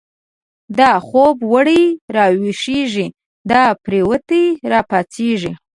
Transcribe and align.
دا 0.77 0.91
خوب 1.07 1.35
وړی 1.53 1.83
راويښږی، 2.15 3.07
دا 3.51 3.61
پريوتی 3.85 4.45
را 4.71 4.81
پا 4.89 4.99
څيږی 5.13 5.51